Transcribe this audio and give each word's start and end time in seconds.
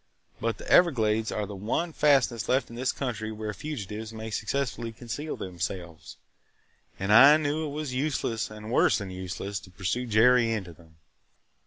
But 0.39 0.57
the 0.57 0.67
Everglades 0.67 1.31
are 1.31 1.45
the 1.45 1.53
one 1.55 1.93
fastness 1.93 2.49
left 2.49 2.71
in 2.71 2.75
this 2.75 2.91
country 2.91 3.31
where 3.31 3.53
fugitives 3.53 4.11
may 4.11 4.31
successfully 4.31 4.91
conceal 4.91 5.37
themselves, 5.37 6.17
and 6.97 7.13
I 7.13 7.37
knew 7.37 7.67
it 7.67 7.71
was 7.71 7.93
useless 7.93 8.49
and 8.49 8.71
worse 8.71 8.97
than 8.97 9.11
useless 9.11 9.59
to 9.59 9.69
pursue 9.69 10.07
Jerry 10.07 10.53
into 10.53 10.73
them. 10.73 10.95